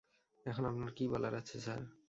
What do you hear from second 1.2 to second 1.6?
আছে,